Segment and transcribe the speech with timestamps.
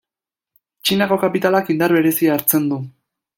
[0.87, 2.81] Txinako kapitalak indar berezia hartzen du.